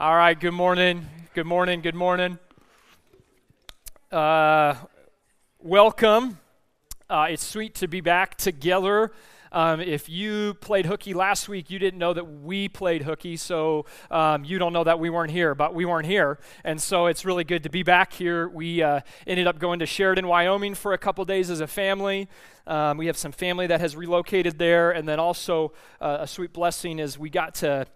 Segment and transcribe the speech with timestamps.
[0.00, 1.08] All right, good morning.
[1.34, 1.80] Good morning.
[1.80, 2.38] Good morning.
[4.12, 4.76] Uh,
[5.58, 6.38] welcome.
[7.10, 9.10] Uh, it's sweet to be back together.
[9.50, 13.86] Um, if you played hooky last week, you didn't know that we played hooky, so
[14.08, 16.38] um, you don't know that we weren't here, but we weren't here.
[16.62, 18.48] And so it's really good to be back here.
[18.48, 22.28] We uh, ended up going to Sheridan, Wyoming for a couple days as a family.
[22.68, 26.52] Um, we have some family that has relocated there, and then also uh, a sweet
[26.52, 27.88] blessing is we got to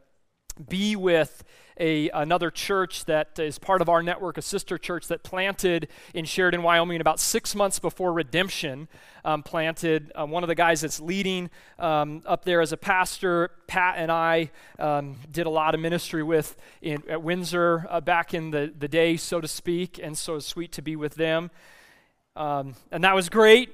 [0.68, 1.44] be with
[1.78, 6.24] a, another church that is part of our network, a sister church that planted in
[6.24, 8.88] Sheridan, Wyoming, about six months before redemption.
[9.24, 13.52] Um, planted uh, one of the guys that's leading um, up there as a pastor.
[13.68, 18.34] Pat and I um, did a lot of ministry with in, at Windsor uh, back
[18.34, 21.52] in the, the day, so to speak, and so it's sweet to be with them.
[22.34, 23.70] Um, and that was great.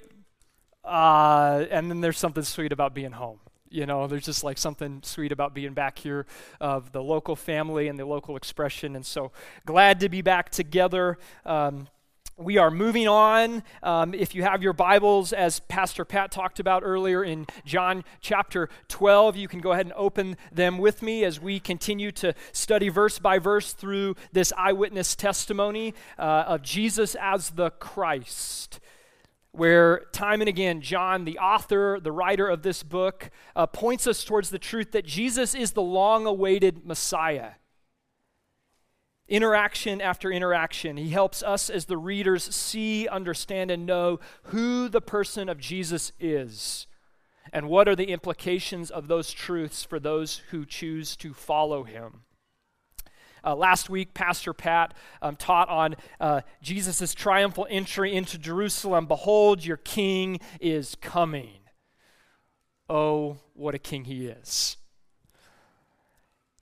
[0.85, 3.41] Uh, and then there's something sweet about being home.
[3.71, 6.27] You know, there's just like something sweet about being back here
[6.61, 8.97] of the local family and the local expression.
[8.97, 9.33] And so
[9.67, 11.19] glad to be back together.
[11.45, 11.89] Um,
[12.39, 13.65] we are moving on.
[13.83, 18.69] Um, if you have your Bibles, as Pastor Pat talked about earlier in John chapter
[18.87, 22.91] 12, you can go ahead and open them with me as we continue to study
[22.91, 28.79] verse by verse through this eyewitness testimony uh, of Jesus as the Christ
[29.53, 34.25] where time and again, John, the author, the writer of this book, uh, points us
[34.25, 37.53] towards the truth that Jesus is the long awaited Messiah.
[39.29, 45.03] Interaction after interaction, he helps us as the readers see, understand, and know who the
[45.03, 46.87] person of Jesus is
[47.53, 52.23] and what are the implications of those truths for those who choose to follow him.
[53.45, 59.07] Uh, last week, Pastor Pat um, taught on uh, Jesus' triumphal entry into Jerusalem.
[59.07, 61.61] Behold, your king is coming.
[62.89, 64.77] Oh, what a king he is.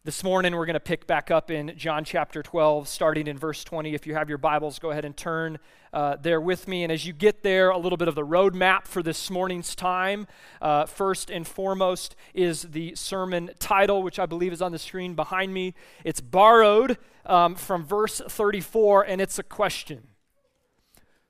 [0.07, 3.65] This morning, we're going to pick back up in John chapter 12, starting in verse
[3.65, 3.93] 20.
[3.93, 5.59] If you have your Bibles, go ahead and turn
[5.93, 6.85] uh, there with me.
[6.85, 10.29] And as you get there, a little bit of the roadmap for this morning's time.
[10.63, 15.17] Uh, first and foremost is the sermon title, which I believe is on the screen
[15.17, 15.75] behind me.
[16.05, 20.07] It's borrowed um, from verse 34, and it's a question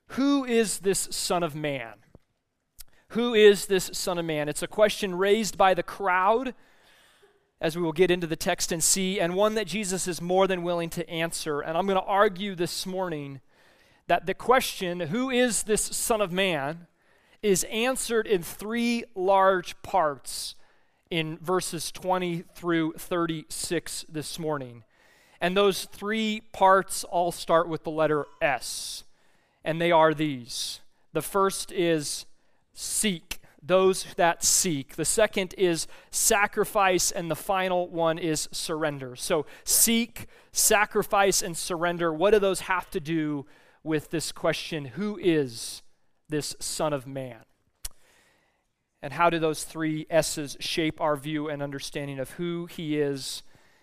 [0.08, 1.94] Who is this Son of Man?
[3.10, 4.50] Who is this Son of Man?
[4.50, 6.52] It's a question raised by the crowd
[7.66, 10.46] as we will get into the text and see, and one that Jesus is more
[10.46, 11.60] than willing to answer.
[11.60, 13.40] And I'm going to argue this morning
[14.06, 16.86] that the question, who is this Son of Man,
[17.42, 20.54] is answered in three large parts
[21.10, 24.84] in verses 20 through 36 this morning.
[25.40, 29.02] And those three parts all start with the letter S,
[29.64, 30.78] and they are these.
[31.12, 32.26] The first is
[32.74, 34.96] seek those that seek.
[34.96, 39.16] The second is sacrifice, and the final one is surrender.
[39.16, 42.12] So, seek, sacrifice, and surrender.
[42.12, 43.46] What do those have to do
[43.82, 45.82] with this question who is
[46.28, 47.42] this Son of Man?
[49.02, 53.42] And how do those three S's shape our view and understanding of who he is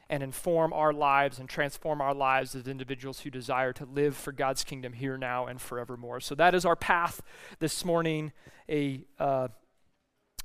[0.10, 4.32] and inform our lives and transform our lives as individuals who desire to live for
[4.32, 6.20] God's kingdom here, now, and forevermore?
[6.20, 7.22] So that is our path
[7.60, 8.34] this morning.
[8.70, 9.48] A uh,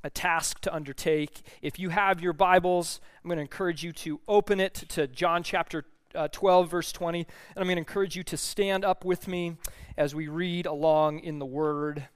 [0.03, 1.41] a task to undertake.
[1.61, 5.43] If you have your Bibles, I'm going to encourage you to open it to John
[5.43, 7.19] chapter uh, 12, verse 20.
[7.19, 7.27] And
[7.57, 9.57] I'm going to encourage you to stand up with me
[9.97, 12.07] as we read along in the Word,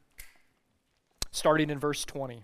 [1.31, 2.43] starting in verse 20.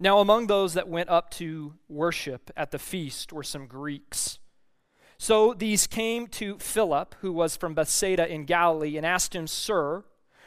[0.00, 4.38] Now, among those that went up to worship at the feast were some Greeks.
[5.18, 10.04] So these came to Philip, who was from Bethsaida in Galilee, and asked him, Sir,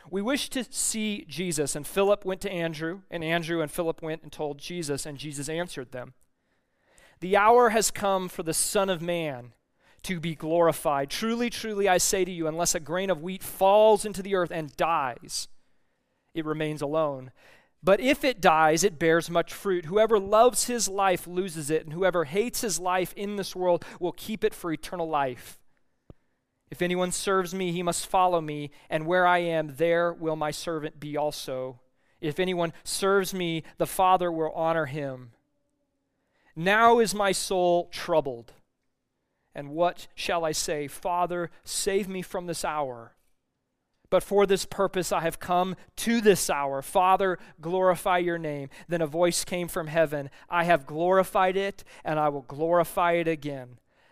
[0.10, 1.76] we wish to see Jesus.
[1.76, 5.50] And Philip went to Andrew, and Andrew and Philip went and told Jesus, and Jesus
[5.50, 6.14] answered them
[7.20, 9.54] The hour has come for the Son of Man
[10.04, 11.10] to be glorified.
[11.10, 14.52] Truly, truly, I say to you, unless a grain of wheat falls into the earth
[14.52, 15.48] and dies,
[16.34, 17.32] it remains alone.
[17.84, 19.86] But if it dies, it bears much fruit.
[19.86, 24.12] Whoever loves his life loses it, and whoever hates his life in this world will
[24.12, 25.58] keep it for eternal life.
[26.72, 30.52] If anyone serves me, he must follow me, and where I am, there will my
[30.52, 31.82] servant be also.
[32.22, 35.32] If anyone serves me, the Father will honor him.
[36.56, 38.54] Now is my soul troubled.
[39.54, 40.88] And what shall I say?
[40.88, 43.16] Father, save me from this hour.
[44.10, 46.82] But for this purpose I have come to this hour.
[46.82, 48.70] Father, glorify your name.
[48.88, 53.28] Then a voice came from heaven I have glorified it, and I will glorify it
[53.28, 53.78] again.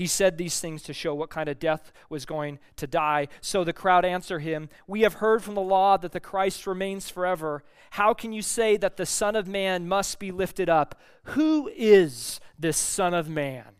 [0.00, 3.28] He said these things to show what kind of death was going to die.
[3.42, 7.10] So the crowd answered him, We have heard from the law that the Christ remains
[7.10, 7.64] forever.
[7.90, 10.98] How can you say that the Son of Man must be lifted up?
[11.24, 13.74] Who is this Son of Man?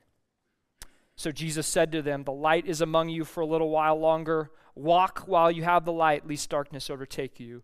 [1.16, 4.50] So Jesus said to them, The light is among you for a little while longer.
[4.74, 7.62] Walk while you have the light, lest darkness overtake you.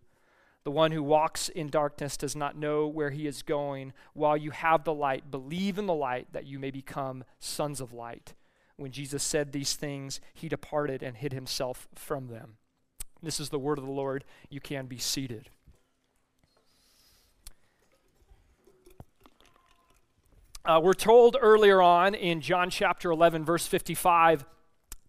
[0.63, 3.93] The one who walks in darkness does not know where he is going.
[4.13, 7.93] While you have the light, believe in the light that you may become sons of
[7.93, 8.33] light.
[8.77, 12.57] When Jesus said these things, he departed and hid himself from them.
[13.23, 14.23] This is the word of the Lord.
[14.49, 15.49] You can be seated.
[20.63, 24.45] Uh, we're told earlier on in John chapter 11, verse 55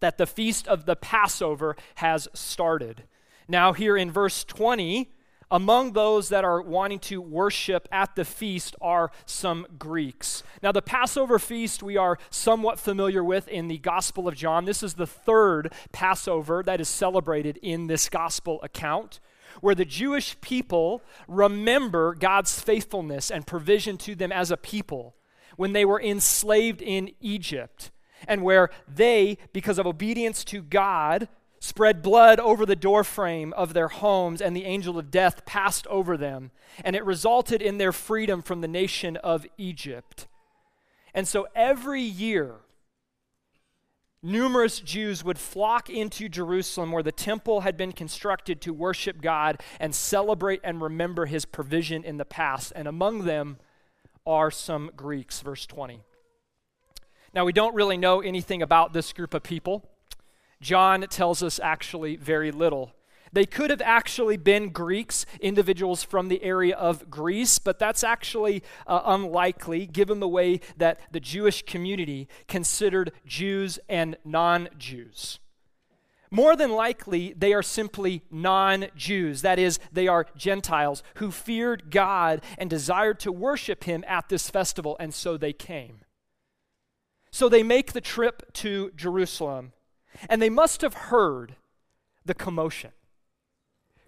[0.00, 3.04] that the feast of the Passover has started.
[3.48, 5.10] Now, here in verse 20,
[5.50, 10.42] among those that are wanting to worship at the feast are some Greeks.
[10.62, 14.64] Now, the Passover feast we are somewhat familiar with in the Gospel of John.
[14.64, 19.20] This is the third Passover that is celebrated in this Gospel account,
[19.60, 25.16] where the Jewish people remember God's faithfulness and provision to them as a people
[25.56, 27.90] when they were enslaved in Egypt
[28.26, 31.28] and where they, because of obedience to God,
[31.60, 36.16] spread blood over the doorframe of their homes, and the angel of death passed over
[36.16, 36.50] them.
[36.84, 40.28] And it resulted in their freedom from the nation of Egypt.
[41.14, 42.56] And so every year,
[44.22, 49.62] numerous Jews would flock into Jerusalem where the temple had been constructed to worship God
[49.80, 52.72] and celebrate and remember his provision in the past.
[52.76, 53.58] And among them
[54.26, 56.02] are some Greeks, verse 20.
[57.34, 59.87] Now, we don't really know anything about this group of people.
[60.60, 62.92] John tells us actually very little.
[63.32, 68.62] They could have actually been Greeks, individuals from the area of Greece, but that's actually
[68.86, 75.40] uh, unlikely given the way that the Jewish community considered Jews and non Jews.
[76.30, 79.42] More than likely, they are simply non Jews.
[79.42, 84.50] That is, they are Gentiles who feared God and desired to worship Him at this
[84.50, 86.00] festival, and so they came.
[87.30, 89.72] So they make the trip to Jerusalem,
[90.28, 91.56] and they must have heard
[92.24, 92.90] the commotion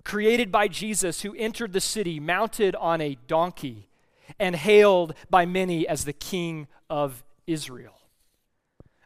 [0.02, 3.88] created by Jesus, who entered the city mounted on a donkey
[4.38, 7.98] and hailed by many as the King of Israel.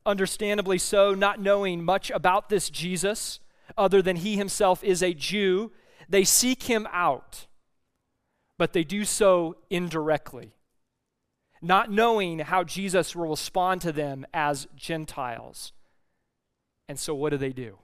[0.07, 3.41] Understandably so, not knowing much about this Jesus,
[3.77, 5.73] other than he himself is a Jew,
[6.09, 7.47] they seek him out,
[8.57, 10.55] but they do so indirectly
[11.65, 15.73] not knowing how Jesus will respond to them as Gentiles.
[16.89, 17.79] And so, what do they do?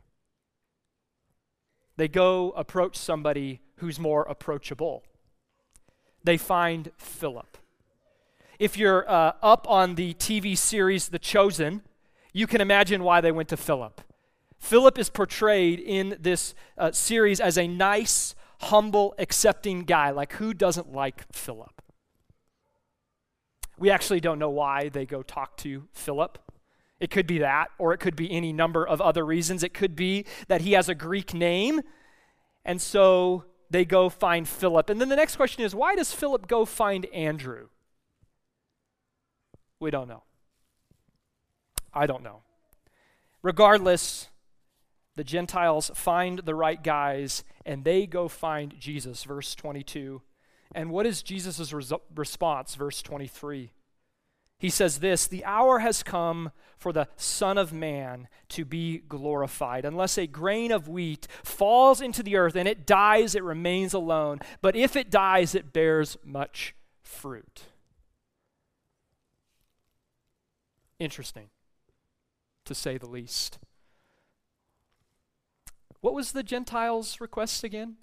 [1.96, 5.02] They go approach somebody who's more approachable.
[6.22, 7.58] They find Philip.
[8.58, 11.82] If you're uh, up on the TV series The Chosen,
[12.32, 14.02] you can imagine why they went to Philip.
[14.58, 20.10] Philip is portrayed in this uh, series as a nice, humble, accepting guy.
[20.10, 21.82] Like, who doesn't like Philip?
[23.78, 26.38] We actually don't know why they go talk to Philip.
[27.00, 29.62] It could be that, or it could be any number of other reasons.
[29.62, 31.80] It could be that he has a Greek name,
[32.64, 34.90] and so they go find Philip.
[34.90, 37.68] And then the next question is why does Philip go find Andrew?
[39.78, 40.24] We don't know.
[41.94, 42.42] I don't know.
[43.42, 44.28] Regardless,
[45.16, 50.20] the Gentiles find the right guys and they go find Jesus, verse 22.
[50.74, 52.74] And what is Jesus' res- response?
[52.74, 53.72] Verse 23.
[54.60, 59.84] He says this The hour has come for the Son of Man to be glorified.
[59.84, 64.38] Unless a grain of wheat falls into the earth and it dies, it remains alone.
[64.60, 67.62] But if it dies, it bears much fruit.
[70.98, 71.48] Interesting,
[72.66, 73.58] to say the least.
[76.02, 77.96] What was the Gentiles' request again?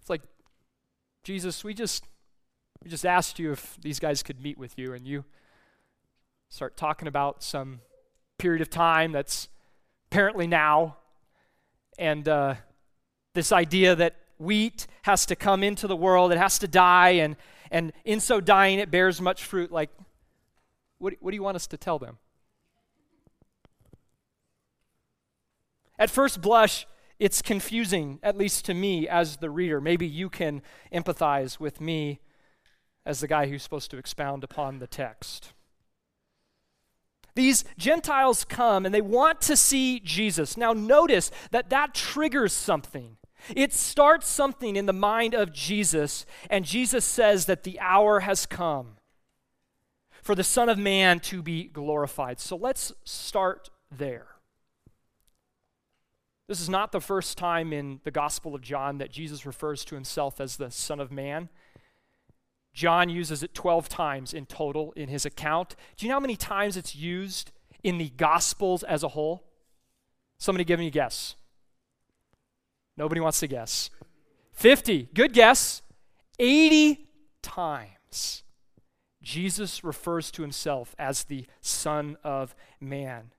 [0.00, 0.22] It's like,
[1.22, 2.04] Jesus, we just
[2.82, 5.24] we just asked you if these guys could meet with you, and you
[6.48, 7.80] start talking about some
[8.38, 9.48] period of time that's
[10.10, 10.96] apparently now,
[11.98, 12.54] and uh,
[13.34, 17.36] this idea that wheat has to come into the world, it has to die, and,
[17.70, 19.72] and in so dying, it bears much fruit.
[19.72, 19.90] Like,
[20.98, 22.18] what, what do you want us to tell them?
[25.98, 26.86] At first blush,
[27.18, 29.80] it's confusing, at least to me as the reader.
[29.80, 32.20] Maybe you can empathize with me
[33.08, 35.54] as the guy who's supposed to expound upon the text.
[37.34, 40.58] These Gentiles come and they want to see Jesus.
[40.58, 43.16] Now, notice that that triggers something.
[43.56, 48.44] It starts something in the mind of Jesus, and Jesus says that the hour has
[48.44, 48.96] come
[50.22, 52.40] for the Son of Man to be glorified.
[52.40, 54.26] So let's start there.
[56.48, 59.94] This is not the first time in the Gospel of John that Jesus refers to
[59.94, 61.48] himself as the Son of Man.
[62.78, 65.74] John uses it 12 times in total in his account.
[65.96, 67.50] Do you know how many times it's used
[67.82, 69.42] in the Gospels as a whole?
[70.38, 71.34] Somebody give me a guess.
[72.96, 73.90] Nobody wants to guess.
[74.52, 75.08] 50.
[75.12, 75.82] Good guess.
[76.38, 77.08] 80
[77.42, 78.44] times.
[79.24, 83.32] Jesus refers to himself as the Son of Man.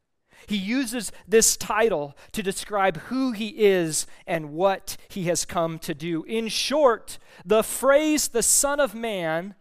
[0.48, 5.94] He uses this title to describe who he is and what he has come to
[5.94, 6.24] do.
[6.24, 9.56] In short, the phrase the Son of Man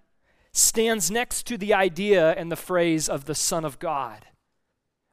[0.53, 4.27] stands next to the idea and the phrase of the Son of God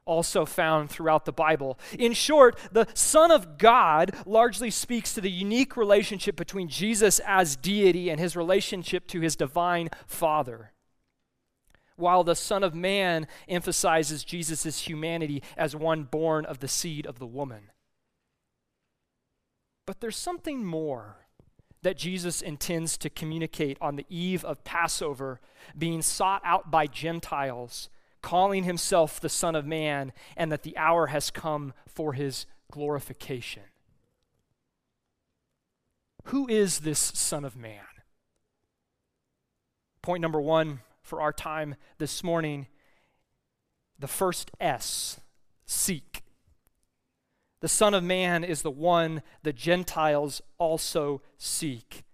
[0.06, 1.78] also found throughout the Bible.
[1.98, 7.56] In short, the Son of God largely speaks to the unique relationship between Jesus as
[7.56, 10.72] deity and his relationship to his divine Father,
[11.96, 17.18] while the Son of Man emphasizes Jesus' humanity as one born of the seed of
[17.18, 17.70] the woman.
[19.86, 21.16] But there's something more
[21.82, 25.40] that Jesus intends to communicate on the eve of Passover,
[25.76, 27.88] being sought out by Gentiles
[28.26, 33.62] calling himself the Son of Man, and that the hour has come for his glorification.
[36.24, 37.84] Who is this Son of Man?
[40.02, 42.66] Point number one for our time this morning
[43.98, 45.20] the first S
[45.64, 46.22] seek.
[47.60, 52.04] The Son of Man is the one the Gentiles also seek.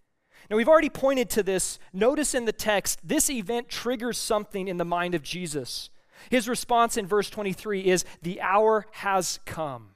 [0.49, 1.79] Now, we've already pointed to this.
[1.93, 5.91] Notice in the text, this event triggers something in the mind of Jesus.
[6.31, 9.91] His response in verse 23 is, The hour has come.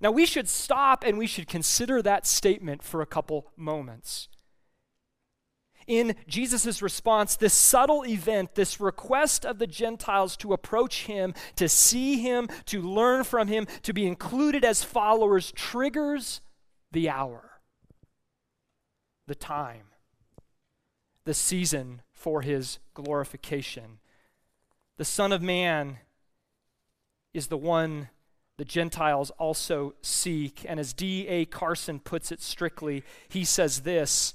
[0.00, 4.28] Now, we should stop and we should consider that statement for a couple moments.
[5.86, 11.68] In Jesus' response, this subtle event, this request of the Gentiles to approach him, to
[11.68, 16.40] see him, to learn from him, to be included as followers, triggers
[16.90, 17.60] the hour,
[19.26, 19.86] the time,
[21.24, 23.98] the season for his glorification.
[24.96, 25.98] The Son of Man
[27.32, 28.08] is the one
[28.56, 30.64] the Gentiles also seek.
[30.66, 31.44] And as D.A.
[31.44, 34.34] Carson puts it strictly, he says this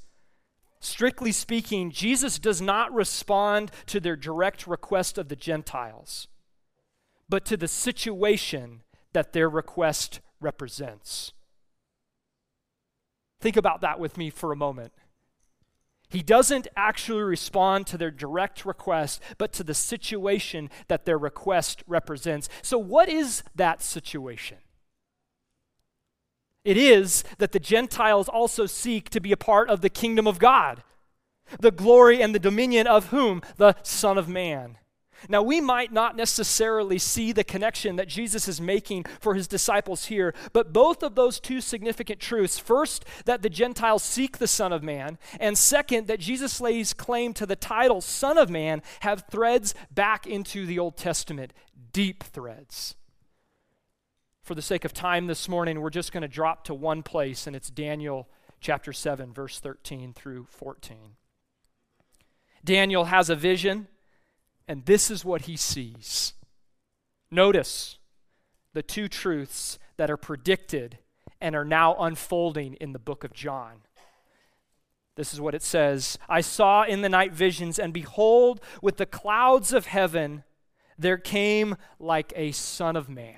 [0.83, 6.27] Strictly speaking, Jesus does not respond to their direct request of the Gentiles,
[7.29, 8.81] but to the situation
[9.13, 11.33] that their request represents.
[13.39, 14.91] Think about that with me for a moment.
[16.09, 21.83] He doesn't actually respond to their direct request, but to the situation that their request
[21.85, 22.49] represents.
[22.63, 24.57] So, what is that situation?
[26.63, 30.39] It is that the Gentiles also seek to be a part of the kingdom of
[30.39, 30.83] God,
[31.59, 33.41] the glory and the dominion of whom?
[33.57, 34.77] The Son of Man.
[35.29, 40.05] Now, we might not necessarily see the connection that Jesus is making for his disciples
[40.05, 44.73] here, but both of those two significant truths first, that the Gentiles seek the Son
[44.73, 49.25] of Man, and second, that Jesus lays claim to the title Son of Man, have
[49.29, 51.53] threads back into the Old Testament,
[51.93, 52.95] deep threads.
[54.51, 57.47] For the sake of time this morning, we're just going to drop to one place,
[57.47, 58.27] and it's Daniel
[58.59, 61.15] chapter 7, verse 13 through 14.
[62.61, 63.87] Daniel has a vision
[64.67, 66.33] and this is what he sees.
[67.31, 67.97] Notice
[68.73, 70.97] the two truths that are predicted
[71.39, 73.83] and are now unfolding in the book of John.
[75.15, 79.05] This is what it says I saw in the night visions, and behold, with the
[79.05, 80.43] clouds of heaven,
[80.97, 83.37] there came like a Son of Man.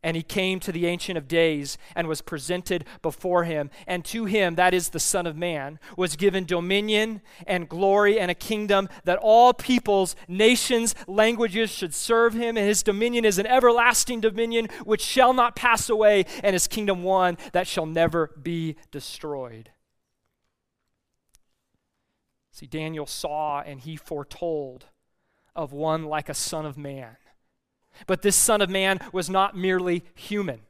[0.00, 3.68] And he came to the Ancient of Days and was presented before him.
[3.86, 8.30] And to him, that is the Son of Man, was given dominion and glory and
[8.30, 12.56] a kingdom that all peoples, nations, languages should serve him.
[12.56, 17.02] And his dominion is an everlasting dominion which shall not pass away, and his kingdom
[17.02, 19.70] one that shall never be destroyed.
[22.52, 24.86] See, Daniel saw and he foretold
[25.56, 27.16] of one like a Son of Man
[28.06, 30.60] but this Son of Man was not merely human,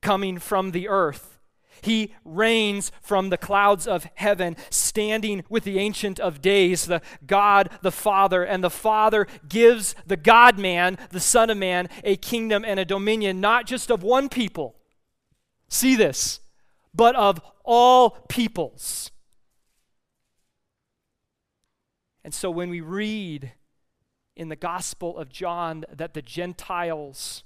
[0.00, 1.38] coming from the earth.
[1.82, 7.68] He reigns from the clouds of heaven, standing with the Ancient of Days, the God
[7.82, 8.42] the Father.
[8.42, 12.84] And the Father gives the God man, the Son of Man, a kingdom and a
[12.84, 14.76] dominion, not just of one people.
[15.68, 16.40] See this,
[16.94, 19.10] but of all peoples.
[22.24, 23.52] And so when we read
[24.36, 27.44] in the Gospel of John that the Gentiles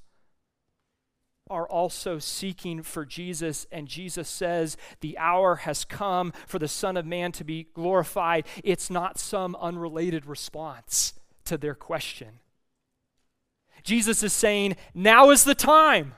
[1.51, 6.97] are also seeking for Jesus, and Jesus says, The hour has come for the Son
[6.97, 8.47] of Man to be glorified.
[8.63, 11.15] It's not some unrelated response
[11.45, 12.41] to their question.
[13.83, 16.15] Jesus is saying, Now is the time.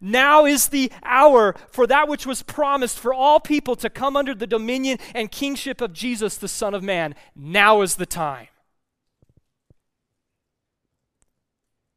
[0.00, 4.34] Now is the hour for that which was promised for all people to come under
[4.34, 7.14] the dominion and kingship of Jesus, the Son of Man.
[7.36, 8.48] Now is the time.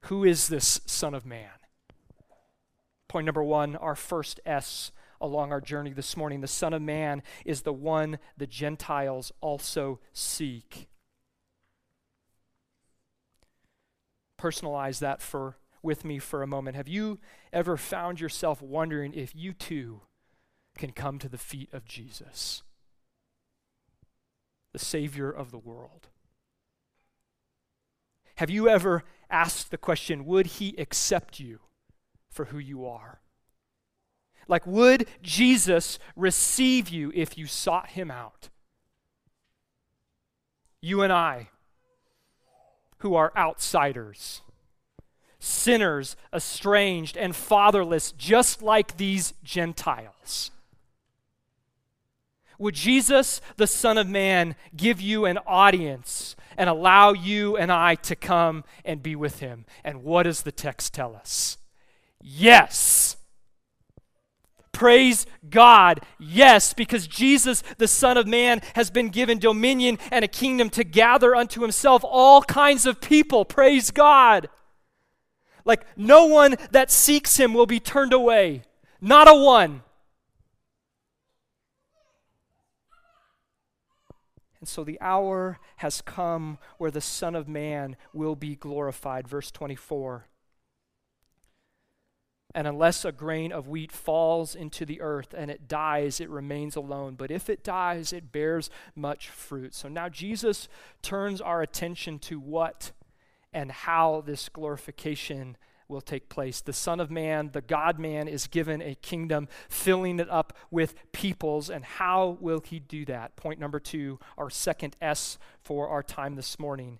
[0.05, 1.49] Who is this Son of Man?
[3.07, 6.41] Point number one, our first S along our journey this morning.
[6.41, 10.87] The Son of Man is the one the Gentiles also seek.
[14.39, 16.75] Personalize that for with me for a moment.
[16.75, 17.19] Have you
[17.51, 20.01] ever found yourself wondering if you too
[20.77, 22.63] can come to the feet of Jesus,
[24.73, 26.10] the Savior of the world?
[28.35, 31.59] Have you ever asked the question, would He accept you
[32.29, 33.21] for who you are?
[34.47, 38.49] Like, would Jesus receive you if you sought Him out?
[40.81, 41.49] You and I,
[42.99, 44.41] who are outsiders,
[45.39, 50.51] sinners, estranged, and fatherless, just like these Gentiles.
[52.59, 57.95] Would Jesus, the Son of Man, give you an audience and allow you and I
[57.95, 59.65] to come and be with him?
[59.83, 61.57] And what does the text tell us?
[62.21, 63.17] Yes.
[64.71, 66.01] Praise God.
[66.17, 70.83] Yes, because Jesus, the Son of Man, has been given dominion and a kingdom to
[70.83, 73.45] gather unto himself all kinds of people.
[73.45, 74.49] Praise God.
[75.65, 78.63] Like, no one that seeks him will be turned away.
[78.99, 79.83] Not a one.
[84.61, 89.27] And so the hour has come where the Son of Man will be glorified.
[89.27, 90.27] Verse 24.
[92.53, 96.75] And unless a grain of wheat falls into the earth and it dies, it remains
[96.75, 97.15] alone.
[97.15, 99.73] But if it dies, it bears much fruit.
[99.73, 100.67] So now Jesus
[101.01, 102.91] turns our attention to what
[103.53, 105.57] and how this glorification
[105.91, 106.61] will take place.
[106.61, 110.95] The Son of Man, the God man, is given a kingdom, filling it up with
[111.11, 111.69] peoples.
[111.69, 113.35] And how will he do that?
[113.35, 116.99] Point number two, our second S for our time this morning,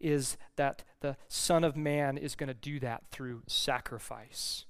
[0.00, 4.66] is that the Son of Man is going to do that through sacrifice.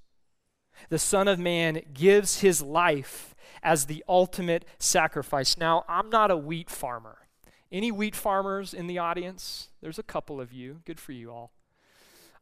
[0.91, 5.57] The Son of Man gives his life as the ultimate sacrifice.
[5.57, 7.19] Now, I'm not a wheat farmer.
[7.71, 9.71] Any wheat farmers in the audience?
[9.81, 10.81] There's a couple of you.
[10.85, 11.53] Good for you all.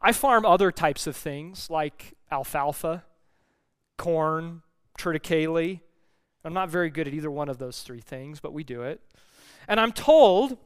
[0.00, 3.04] I farm other types of things like alfalfa,
[3.98, 4.62] corn,
[4.98, 5.80] triticale.
[6.44, 9.00] I'm not very good at either one of those three things, but we do it.
[9.68, 10.56] And I'm told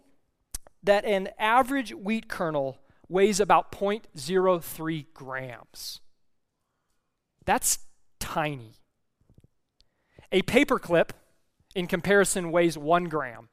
[0.82, 6.00] that an average wheat kernel weighs about 0.03 grams.
[7.44, 7.78] That's
[8.20, 8.74] tiny.
[10.32, 11.10] A paperclip,
[11.74, 13.48] in comparison, weighs one gram.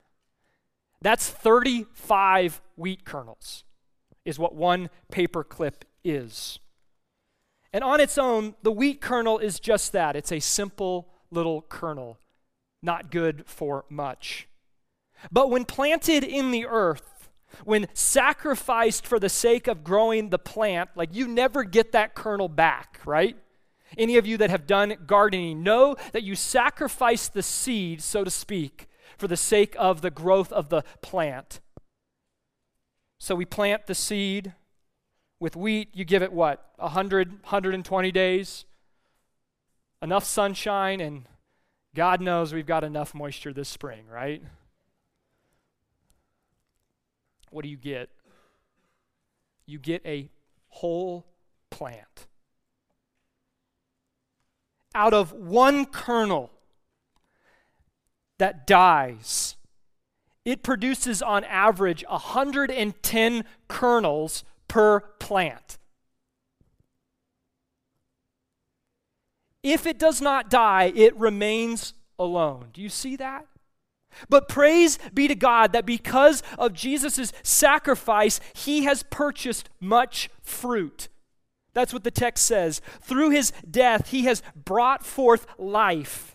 [1.02, 3.64] That's 35 wheat kernels,
[4.26, 6.60] is what one paper clip is.
[7.74, 12.20] And on its own, the wheat kernel is just that it's a simple little kernel,
[12.84, 14.48] not good for much.
[15.32, 17.30] But when planted in the earth,
[17.64, 22.50] when sacrificed for the sake of growing the plant, like you never get that kernel
[22.50, 23.38] back, right?
[23.98, 28.32] Any of you that have done gardening know that you sacrifice the seed, so to
[28.32, 31.60] speak, for the sake of the growth of the plant.
[33.22, 34.54] So we plant the seed.
[35.40, 36.72] With wheat, you give it what?
[36.78, 38.66] 100, 120 days?
[40.02, 41.28] Enough sunshine, and
[41.94, 44.42] God knows we've got enough moisture this spring, right?
[47.52, 48.10] What do you get?
[49.68, 50.32] You get a
[50.70, 51.28] whole
[51.70, 52.26] plant.
[54.96, 56.50] Out of one kernel,
[58.40, 59.58] that dies,
[60.46, 65.78] it produces on average 110 kernels per plant.
[69.64, 72.68] If it does not die, it remains alone.
[72.74, 73.46] Do you see that?
[74.30, 81.08] But praise be to God that because of Jesus' sacrifice, he has purchased much fruit.
[81.74, 82.82] That's what the text says.
[83.02, 86.31] Through his death, he has brought forth life.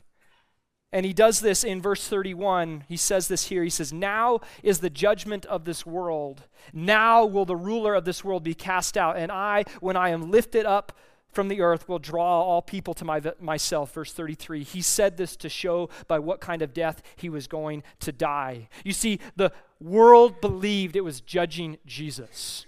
[0.92, 2.84] And he does this in verse 31.
[2.88, 3.62] He says this here.
[3.62, 6.44] He says, Now is the judgment of this world.
[6.72, 9.16] Now will the ruler of this world be cast out.
[9.16, 10.96] And I, when I am lifted up
[11.32, 13.92] from the earth, will draw all people to my, myself.
[13.92, 14.62] Verse 33.
[14.62, 18.68] He said this to show by what kind of death he was going to die.
[18.84, 22.64] You see, the world believed it was judging Jesus.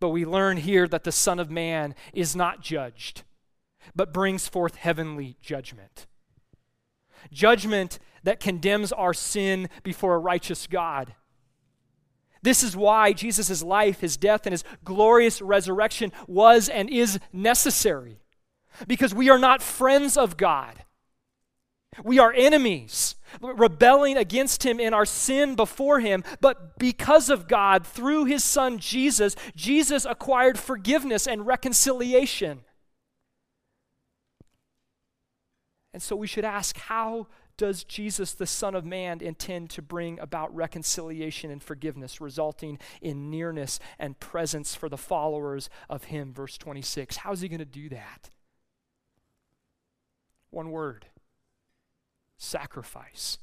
[0.00, 3.22] But we learn here that the Son of Man is not judged,
[3.94, 6.06] but brings forth heavenly judgment.
[7.32, 11.14] Judgment that condemns our sin before a righteous God.
[12.42, 18.20] This is why Jesus' life, his death, and his glorious resurrection was and is necessary.
[18.86, 20.84] Because we are not friends of God.
[22.04, 27.84] We are enemies, rebelling against him in our sin before him, but because of God,
[27.84, 32.60] through his son Jesus, Jesus acquired forgiveness and reconciliation.
[35.92, 37.26] And so we should ask how
[37.56, 43.28] does Jesus, the Son of Man, intend to bring about reconciliation and forgiveness, resulting in
[43.28, 46.32] nearness and presence for the followers of Him?
[46.32, 47.18] Verse 26.
[47.18, 48.30] How is He going to do that?
[50.48, 51.06] One word
[52.38, 53.36] sacrifice.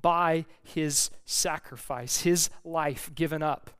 [0.00, 3.70] By His sacrifice, His life given up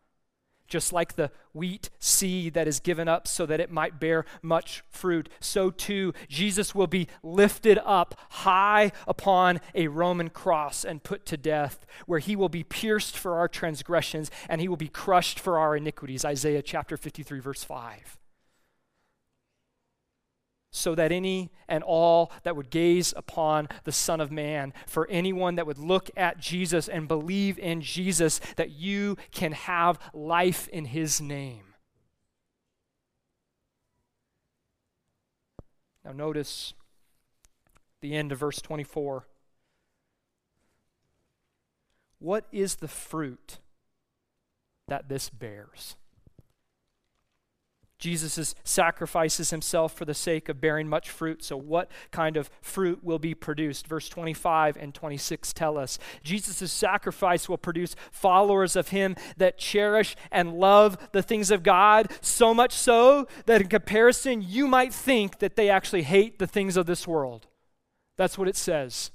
[0.75, 4.83] just like the wheat seed that is given up so that it might bear much
[4.91, 11.27] fruit, so too Jesus will be lifted up high upon a Roman cross and put
[11.27, 15.39] to death, where he will be pierced for our transgressions and he will be crushed
[15.39, 16.25] for our iniquities.
[16.25, 18.19] Isaiah chapter 53, verse 5
[20.75, 25.55] so that any and all that would gaze upon the Son of Man, for anyone
[25.55, 30.87] that would look at Jesus and believe in Jesus, that you can have life in
[30.87, 31.75] His name.
[36.05, 36.75] Now, notice
[38.01, 39.29] the end of verse 24.
[42.19, 43.59] What is the fruit
[44.89, 45.95] that this bears?
[47.99, 51.45] Jesus sacrifices himself for the sake of bearing much fruit.
[51.45, 53.87] So, what kind of fruit will be produced?
[53.87, 60.17] Verse 25 and 26 tell us Jesus' sacrifice will produce followers of him that cherish
[60.33, 65.39] and love the things of God, so much so that in comparison, you might think
[65.39, 67.47] that they actually hate the things of this world.
[68.17, 69.13] That's what it says.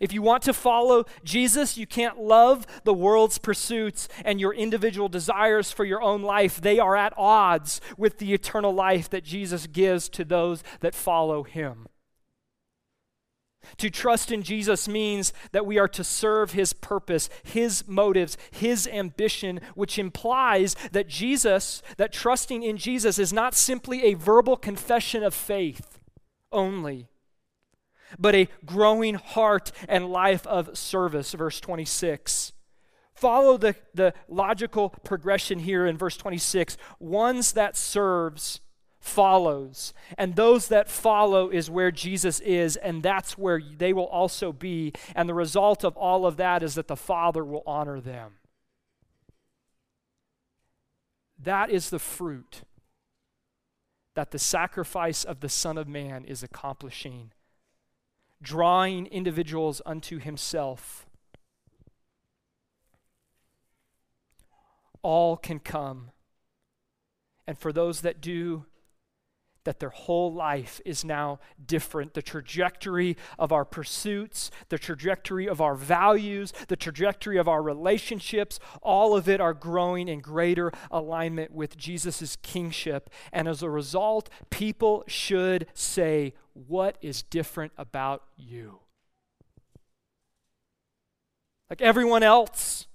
[0.00, 5.08] If you want to follow Jesus, you can't love the world's pursuits and your individual
[5.08, 6.60] desires for your own life.
[6.60, 11.42] They are at odds with the eternal life that Jesus gives to those that follow
[11.42, 11.88] him.
[13.78, 18.86] To trust in Jesus means that we are to serve his purpose, his motives, his
[18.86, 25.22] ambition, which implies that Jesus, that trusting in Jesus is not simply a verbal confession
[25.22, 25.98] of faith
[26.50, 27.08] only
[28.18, 31.32] but a growing heart and life of service.
[31.32, 32.52] Verse 26.
[33.14, 36.76] Follow the, the logical progression here in verse 26.
[37.00, 38.60] Ones that serves
[39.00, 44.52] follows, and those that follow is where Jesus is, and that's where they will also
[44.52, 44.92] be.
[45.16, 48.34] And the result of all of that is that the Father will honor them.
[51.40, 52.62] That is the fruit
[54.14, 57.32] that the sacrifice of the Son of Man is accomplishing
[58.42, 61.06] drawing individuals unto himself.
[65.02, 66.10] All can come.
[67.46, 68.66] And for those that do,
[69.68, 72.14] that their whole life is now different.
[72.14, 78.58] The trajectory of our pursuits, the trajectory of our values, the trajectory of our relationships,
[78.80, 83.10] all of it are growing in greater alignment with Jesus' kingship.
[83.30, 88.78] And as a result, people should say, What is different about you?
[91.68, 92.86] Like everyone else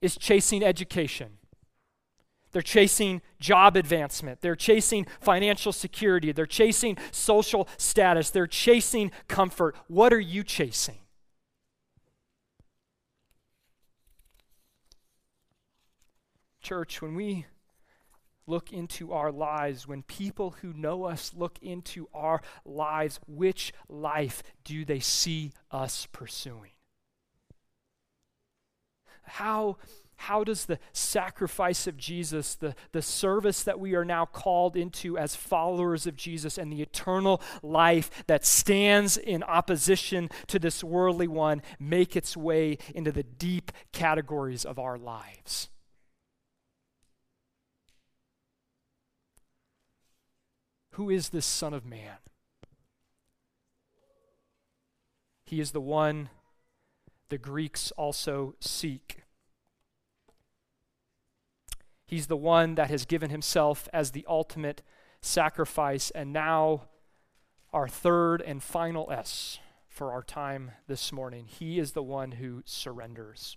[0.00, 1.36] is chasing education
[2.52, 4.40] they're chasing job advancement.
[4.40, 6.32] They're chasing financial security.
[6.32, 8.30] They're chasing social status.
[8.30, 9.76] They're chasing comfort.
[9.86, 10.98] What are you chasing?
[16.62, 17.46] Church, when we
[18.46, 24.42] look into our lives, when people who know us look into our lives, which life
[24.64, 26.72] do they see us pursuing?
[29.22, 29.76] How
[30.20, 35.16] how does the sacrifice of Jesus, the, the service that we are now called into
[35.16, 41.26] as followers of Jesus, and the eternal life that stands in opposition to this worldly
[41.26, 45.70] one make its way into the deep categories of our lives?
[50.92, 52.18] Who is this Son of Man?
[55.46, 56.28] He is the one
[57.30, 59.22] the Greeks also seek.
[62.10, 64.82] He's the one that has given himself as the ultimate
[65.22, 66.10] sacrifice.
[66.10, 66.88] And now,
[67.72, 71.46] our third and final S for our time this morning.
[71.46, 73.56] He is the one who surrenders.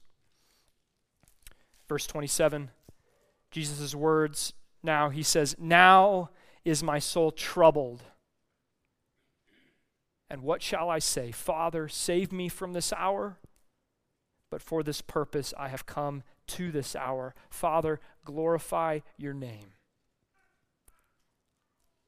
[1.89, 2.69] Verse 27,
[3.49, 6.29] Jesus' words now, he says, Now
[6.63, 8.03] is my soul troubled.
[10.29, 11.31] And what shall I say?
[11.31, 13.39] Father, save me from this hour.
[14.51, 17.33] But for this purpose I have come to this hour.
[17.49, 19.73] Father, glorify your name.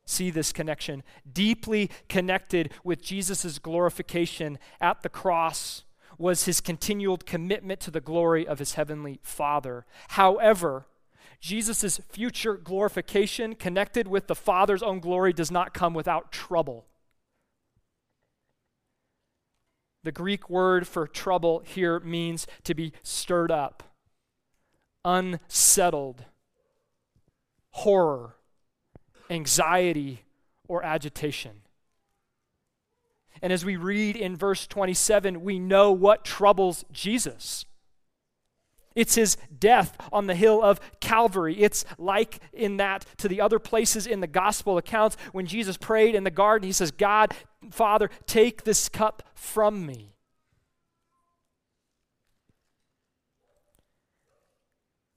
[0.06, 1.04] See this connection.
[1.32, 5.84] Deeply connected with Jesus' glorification at the cross
[6.17, 9.86] was his continual commitment to the glory of his heavenly Father.
[10.10, 10.86] However,
[11.41, 16.86] Jesus' future glorification connected with the Father's own glory does not come without trouble.
[20.04, 23.84] The Greek word for trouble here means to be stirred up,
[25.06, 26.26] unsettled,
[27.70, 28.36] horror,
[29.30, 30.24] anxiety,
[30.68, 31.62] or agitation.
[33.41, 37.65] And as we read in verse 27, we know what troubles Jesus.
[38.96, 41.58] It's his death on the hill of Calvary.
[41.60, 46.15] It's like in that to the other places in the gospel accounts when Jesus prayed
[46.15, 47.36] in the garden, he says, God,
[47.72, 50.14] Father, take this cup from me.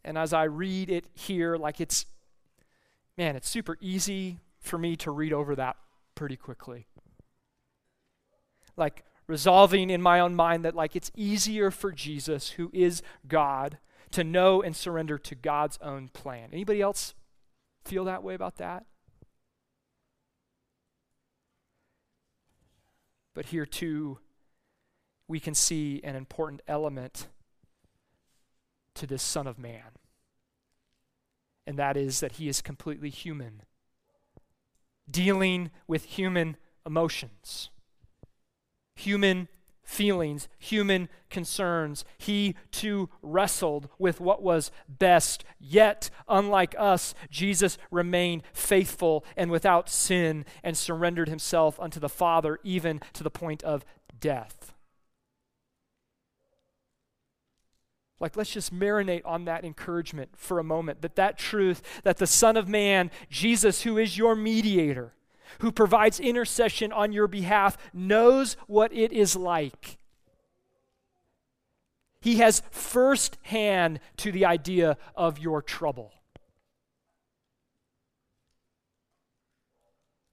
[0.08, 2.06] And as I read it here, like it's,
[3.18, 5.76] man, it's super easy for me to read over that
[6.14, 6.86] pretty quickly.
[8.74, 13.76] Like, resolving in my own mind that like it's easier for Jesus who is God
[14.12, 16.48] to know and surrender to God's own plan.
[16.54, 17.12] Anybody else
[17.84, 18.86] feel that way about that?
[23.34, 24.20] But here too
[25.28, 27.28] we can see an important element
[28.98, 29.96] to this son of man.
[31.66, 33.62] And that is that he is completely human,
[35.10, 36.56] dealing with human
[36.86, 37.70] emotions
[38.98, 39.48] human
[39.84, 42.04] feelings, human concerns.
[42.18, 45.44] He too wrestled with what was best.
[45.58, 52.58] Yet, unlike us, Jesus remained faithful and without sin and surrendered himself unto the Father,
[52.62, 53.84] even to the point of
[54.20, 54.74] death.
[58.20, 62.26] Like, let's just marinate on that encouragement for a moment that that truth, that the
[62.26, 65.14] Son of Man, Jesus, who is your mediator,
[65.60, 69.98] who provides intercession on your behalf, knows what it is like.
[72.20, 76.12] He has first hand to the idea of your trouble.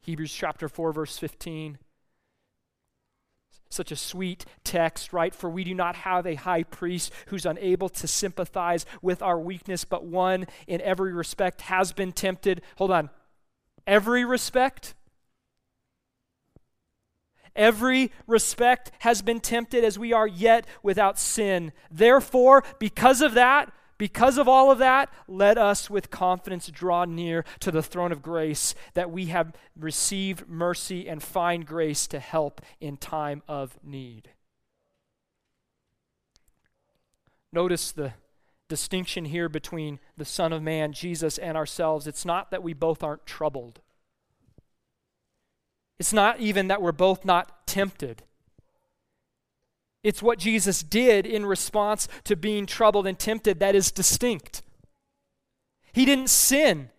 [0.02, 1.78] Hebrews chapter 4, verse 15.
[3.76, 5.36] Such a sweet text, right?
[5.36, 9.84] For we do not have a high priest who's unable to sympathize with our weakness,
[9.84, 12.62] but one in every respect has been tempted.
[12.78, 13.10] Hold on.
[13.86, 14.96] Every respect?
[17.56, 21.72] every respect has been tempted as we are yet without sin.
[21.90, 27.46] Therefore, because of that, because of all of that, let us with confidence draw near
[27.60, 32.62] to the throne of grace that we have received mercy and find grace to help
[32.82, 34.30] in time of need.
[37.54, 38.14] Notice the
[38.68, 42.06] distinction here between the Son of Man, Jesus, and ourselves.
[42.06, 43.80] It's not that we both aren't troubled.
[45.98, 48.24] It's not even that we're both not tempted.
[50.06, 54.62] It's what Jesus did in response to being troubled and tempted that is distinct.
[55.94, 56.92] He didn't sin,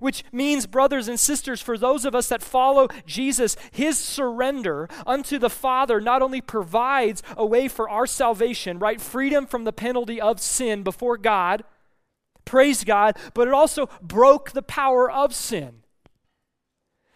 [0.00, 5.38] which means, brothers and sisters, for those of us that follow Jesus, his surrender unto
[5.38, 9.00] the Father not only provides a way for our salvation, right?
[9.00, 11.62] Freedom from the penalty of sin before God,
[12.44, 15.84] praise God, but it also broke the power of sin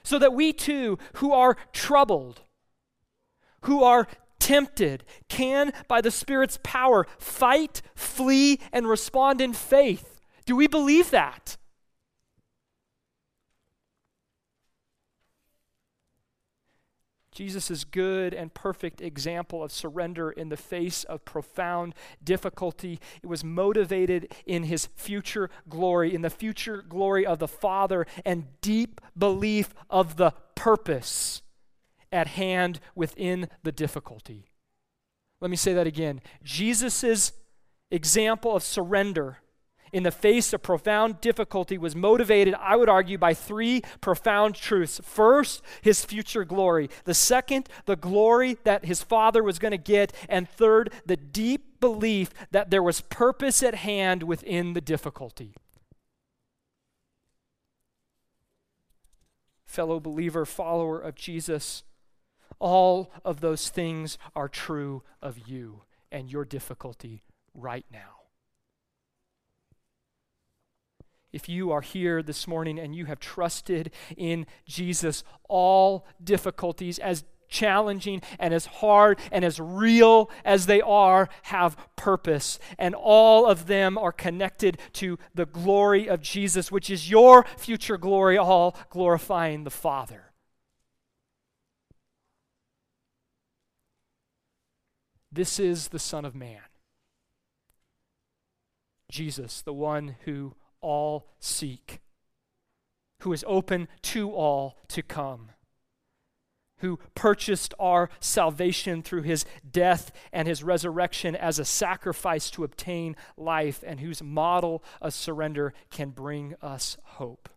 [0.05, 2.43] so that we too, who are troubled,
[3.63, 4.07] who are
[4.49, 10.23] tempted, can, by the Spirit's power, fight, flee, and respond in faith.
[10.47, 11.59] Do we believe that?
[17.31, 22.99] Jesus' is good and perfect example of surrender in the face of profound difficulty.
[23.23, 28.47] It was motivated in his future glory, in the future glory of the Father, and
[28.63, 31.43] deep belief of the purpose
[32.13, 34.47] at hand within the difficulty.
[35.41, 36.21] Let me say that again.
[36.43, 37.33] Jesus'
[37.91, 39.39] example of surrender
[39.93, 45.01] in the face of profound difficulty was motivated, I would argue, by three profound truths.
[45.03, 46.91] First, his future glory.
[47.05, 50.13] The second, the glory that his father was going to get.
[50.29, 55.55] And third, the deep belief that there was purpose at hand within the difficulty.
[59.65, 61.83] Fellow believer, follower of Jesus,
[62.61, 67.23] All of those things are true of you and your difficulty
[67.55, 68.19] right now.
[71.33, 77.25] If you are here this morning and you have trusted in Jesus, all difficulties, as
[77.49, 82.59] challenging and as hard and as real as they are, have purpose.
[82.79, 87.99] And all of them are connected to the glory of Jesus, which is your future
[87.99, 90.28] glory, all glorifying the Father.
[95.31, 96.61] This is the Son of Man.
[99.11, 102.01] Jesus, the one who all seek,
[103.21, 105.51] who is open to all to come,
[106.79, 113.17] who purchased our salvation through his death and his resurrection as a sacrifice to obtain
[113.37, 117.49] life, and whose model of surrender can bring us hope.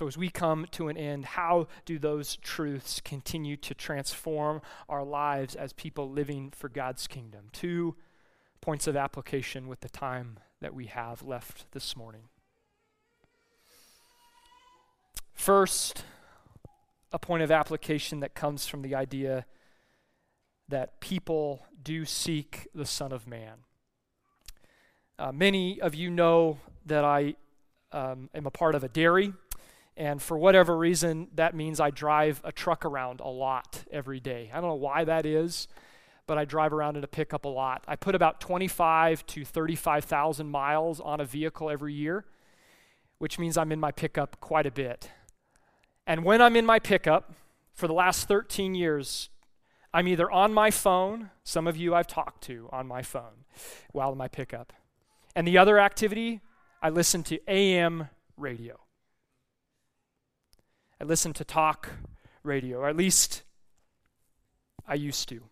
[0.00, 5.04] So, as we come to an end, how do those truths continue to transform our
[5.04, 7.48] lives as people living for God's kingdom?
[7.52, 7.96] Two
[8.62, 12.30] points of application with the time that we have left this morning.
[15.34, 16.06] First,
[17.12, 19.44] a point of application that comes from the idea
[20.66, 23.64] that people do seek the Son of Man.
[25.18, 27.34] Uh, many of you know that I
[27.92, 29.34] um, am a part of a dairy.
[30.00, 34.50] And for whatever reason, that means I drive a truck around a lot every day.
[34.50, 35.68] I don't know why that is,
[36.26, 37.84] but I drive around in a pickup a lot.
[37.86, 42.24] I put about 25 to 35,000 miles on a vehicle every year,
[43.18, 45.10] which means I'm in my pickup quite a bit.
[46.06, 47.34] And when I'm in my pickup,
[47.74, 49.28] for the last 13 years,
[49.92, 53.44] I'm either on my phone, some of you I've talked to on my phone
[53.92, 54.72] while in my pickup.
[55.36, 56.40] And the other activity,
[56.80, 58.08] I listen to AM
[58.38, 58.80] radio.
[61.00, 61.88] I listen to talk
[62.42, 63.42] radio, or at least
[64.86, 65.44] I used to.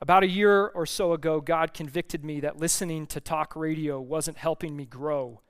[0.00, 4.38] About a year or so ago, God convicted me that listening to talk radio wasn't
[4.38, 5.40] helping me grow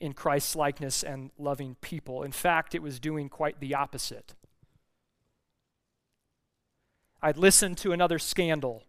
[0.00, 2.22] in Christ's likeness and loving people.
[2.22, 4.34] In fact, it was doing quite the opposite.
[7.22, 8.84] I'd listened to another scandal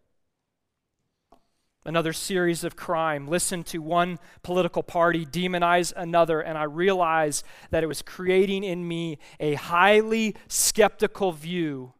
[1.85, 7.83] another series of crime, listen to one political party demonize another, and I realized that
[7.83, 11.93] it was creating in me a highly skeptical view,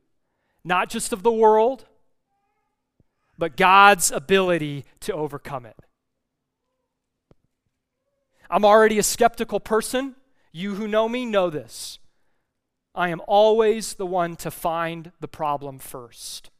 [0.64, 1.86] not just of the world,
[3.38, 5.78] but God's ability to overcome it.
[8.52, 10.16] I'm already a skeptical person.
[10.52, 11.98] You who know me know this.
[12.94, 16.52] I am always the one to find the problem first.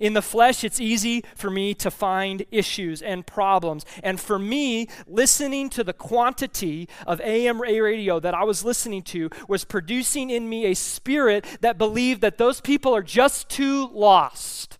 [0.00, 3.84] In the flesh, it's easy for me to find issues and problems.
[4.02, 9.30] And for me, listening to the quantity of AM radio that I was listening to
[9.48, 14.78] was producing in me a spirit that believed that those people are just too lost.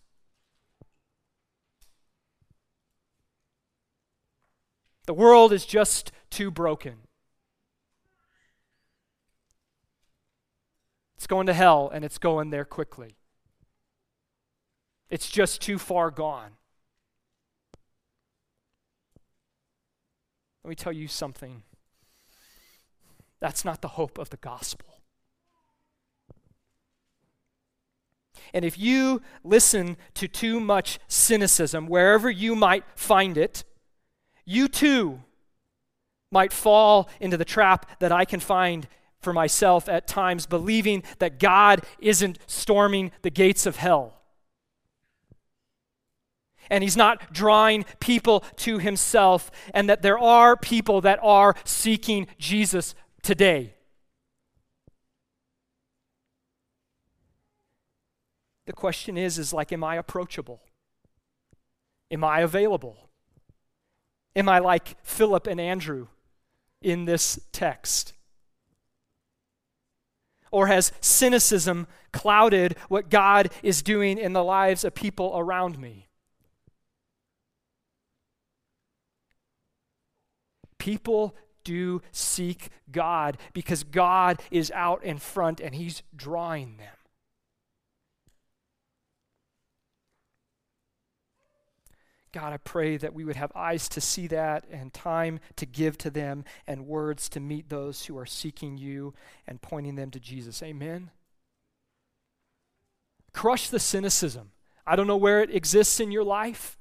[5.07, 6.99] The world is just too broken.
[11.17, 13.18] It's going to hell, and it's going there quickly.
[15.11, 16.53] It's just too far gone.
[20.65, 21.63] Let me tell you something.
[23.41, 25.01] That's not the hope of the gospel.
[28.53, 33.65] And if you listen to too much cynicism, wherever you might find it,
[34.45, 35.21] you too
[36.31, 38.89] might fall into the trap that I can find
[39.21, 44.18] for myself at times, believing that God isn't storming the gates of hell
[46.71, 52.27] and he's not drawing people to himself, and that there are people that are seeking
[52.39, 53.75] Jesus today.
[58.67, 60.61] The question is is like am I approachable?
[62.11, 63.09] Am I available?
[64.37, 66.09] Am I like Philip and Andrew
[66.83, 68.13] in this text?
[70.51, 76.08] Or has cynicism clouded what God is doing in the lives of people around me?
[80.89, 86.95] People do seek God because God is out in front and He's drawing them.
[92.33, 95.99] God, I pray that we would have eyes to see that and time to give
[95.99, 99.13] to them and words to meet those who are seeking you
[99.47, 100.63] and pointing them to Jesus.
[100.63, 101.11] Amen.
[103.35, 104.53] Crush the cynicism.
[104.87, 106.79] I don't know where it exists in your life,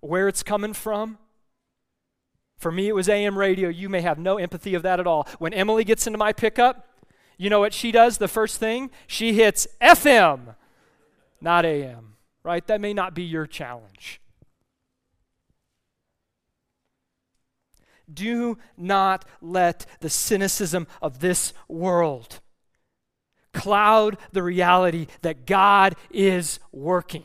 [0.00, 1.18] where it's coming from.
[2.58, 3.68] For me, it was AM radio.
[3.68, 5.28] You may have no empathy of that at all.
[5.38, 6.88] When Emily gets into my pickup,
[7.36, 8.18] you know what she does?
[8.18, 8.90] The first thing?
[9.06, 10.54] She hits FM,
[11.40, 12.66] not AM, right?
[12.66, 14.20] That may not be your challenge.
[18.12, 22.40] Do not let the cynicism of this world
[23.52, 27.24] cloud the reality that God is working.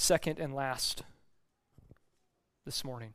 [0.00, 1.02] Second and last
[2.64, 3.12] this morning,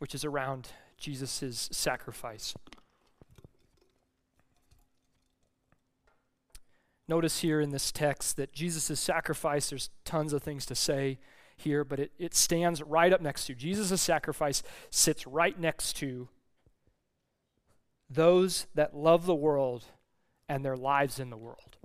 [0.00, 0.68] which is around
[0.98, 2.54] Jesus' sacrifice.
[7.08, 11.18] Notice here in this text that Jesus' sacrifice, there's tons of things to say
[11.56, 13.54] here, but it, it stands right up next to.
[13.54, 16.28] Jesus' sacrifice sits right next to
[18.10, 19.86] those that love the world
[20.50, 21.78] and their lives in the world.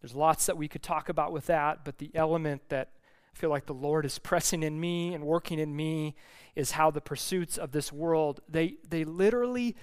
[0.00, 2.90] There's lots that we could talk about with that, but the element that
[3.34, 6.14] I feel like the Lord is pressing in me and working in me
[6.56, 9.76] is how the pursuits of this world, they, they literally,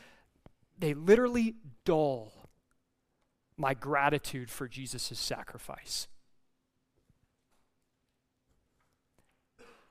[0.77, 1.55] they literally
[1.85, 2.33] dull
[3.57, 6.07] my gratitude for Jesus' sacrifice.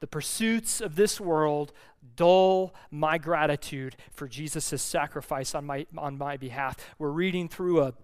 [0.01, 1.72] The pursuits of this world
[2.16, 6.77] dull my gratitude for Jesus' sacrifice on my, on my behalf.
[6.99, 7.95] We're reading through a,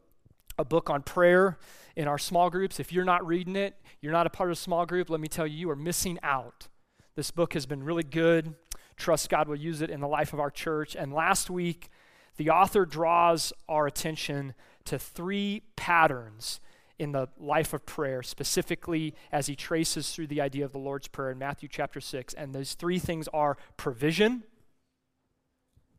[0.58, 1.58] a book on prayer
[1.96, 2.80] in our small groups.
[2.80, 5.28] If you're not reading it, you're not a part of a small group, let me
[5.28, 6.68] tell you, you are missing out.
[7.14, 8.54] This book has been really good.
[8.96, 10.96] Trust God will use it in the life of our church.
[10.96, 11.88] And last week,
[12.36, 16.60] the author draws our attention to three patterns
[16.98, 21.08] in the life of prayer, specifically as he traces through the idea of the Lord's
[21.08, 22.34] Prayer in Matthew chapter 6.
[22.34, 24.44] And those three things are provision,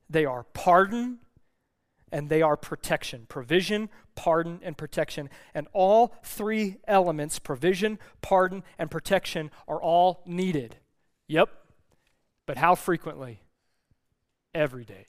[0.09, 1.19] they are pardon,
[2.13, 3.25] and they are protection.
[3.27, 5.29] Provision, pardon, and protection.
[5.53, 10.77] And all three elements provision, pardon, and protection are all needed.
[11.27, 11.49] Yep.
[12.45, 13.41] But how frequently?
[14.53, 15.07] Every day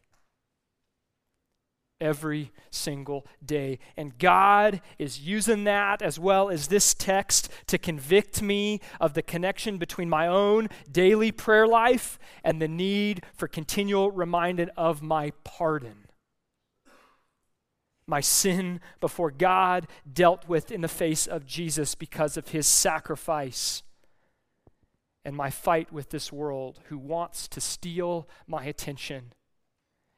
[2.01, 3.79] every single day.
[3.97, 9.23] And God is using that as well as this text to convict me of the
[9.23, 15.33] connection between my own daily prayer life and the need for continual reminder of my
[15.45, 16.04] pardon.
[18.07, 23.83] My sin before God dealt with in the face of Jesus because of his sacrifice.
[25.25, 29.33] And my fight with this world who wants to steal my attention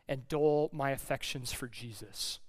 [0.09, 2.41] and dull my affections for Jesus.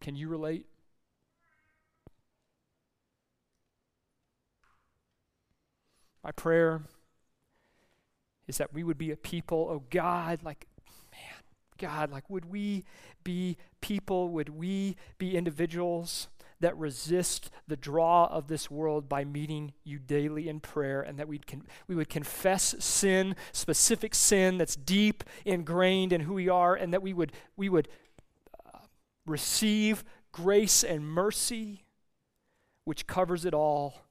[0.00, 0.66] Can you relate?
[6.24, 6.82] My prayer
[8.46, 10.66] is that we would be a people, oh God, like,
[11.78, 12.84] God, like, would we
[13.24, 14.28] be people?
[14.30, 16.28] Would we be individuals
[16.60, 21.28] that resist the draw of this world by meeting you daily in prayer, and that
[21.28, 26.74] we'd con- we would confess sin, specific sin that's deep ingrained in who we are,
[26.74, 27.88] and that we would, we would
[28.66, 28.78] uh,
[29.24, 31.84] receive grace and mercy,
[32.84, 34.02] which covers it all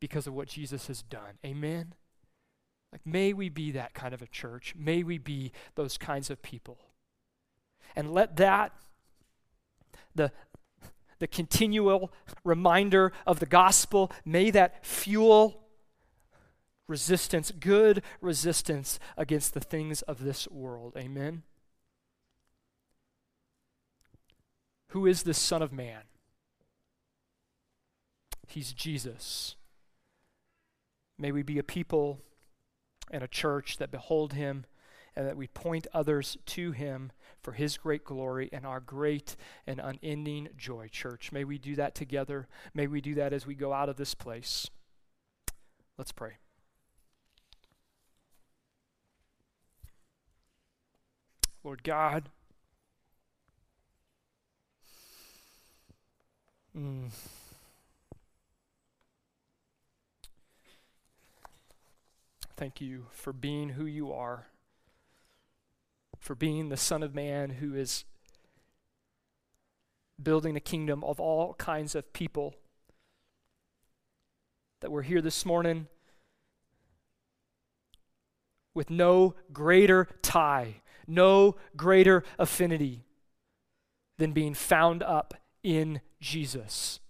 [0.00, 1.38] because of what Jesus has done.
[1.46, 1.94] Amen?
[2.90, 4.74] Like, may we be that kind of a church.
[4.76, 6.78] May we be those kinds of people.
[7.96, 8.72] And let that,
[10.14, 10.32] the,
[11.18, 12.12] the continual
[12.44, 15.64] reminder of the gospel, may that fuel
[16.86, 20.94] resistance, good resistance against the things of this world.
[20.96, 21.42] Amen.
[24.88, 26.02] Who is this Son of Man?
[28.46, 29.56] He's Jesus.
[31.18, 32.20] May we be a people
[33.10, 34.66] and a church that behold him
[35.16, 37.12] and that we point others to him
[37.42, 39.36] for his great glory and our great
[39.66, 41.30] and unending joy, church.
[41.30, 42.48] May we do that together.
[42.72, 44.70] May we do that as we go out of this place.
[45.98, 46.32] Let's pray.
[51.62, 52.28] Lord God,
[56.76, 57.10] mm.
[62.56, 64.46] thank you for being who you are
[66.24, 68.06] for being the Son of Man who is
[70.20, 72.54] building a kingdom of all kinds of people.
[74.80, 75.86] That we're here this morning
[78.74, 83.04] with no greater tie, no greater affinity
[84.16, 87.00] than being found up in Jesus.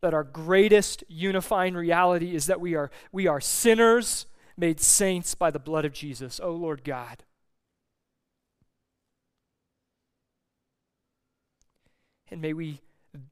[0.00, 4.24] That our greatest unifying reality is that we are, we are sinners
[4.56, 6.40] made saints by the blood of Jesus.
[6.42, 7.24] Oh Lord God.
[12.32, 12.80] And may we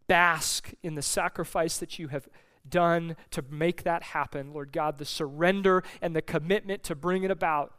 [0.07, 2.29] bask in the sacrifice that you have
[2.69, 7.31] done to make that happen, Lord God, the surrender and the commitment to bring it
[7.31, 7.73] about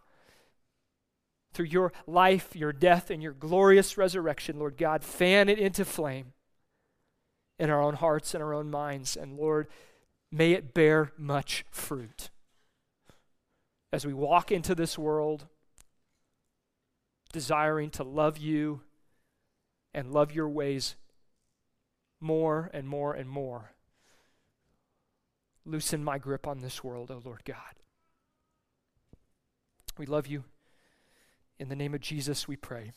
[1.53, 5.03] through your life, your death, and your glorious resurrection, Lord God.
[5.03, 6.34] Fan it into flame
[7.59, 9.15] in our own hearts and our own minds.
[9.15, 9.67] And Lord,
[10.32, 12.30] may it bear much fruit
[13.93, 15.47] as we walk into this world
[17.34, 18.82] desiring to love you
[19.93, 20.95] and love your ways
[22.22, 23.72] more and more and more.
[25.65, 27.57] Loosen my grip on this world, O oh Lord God.
[29.97, 30.45] We love you.
[31.59, 32.93] In the name of Jesus, we pray.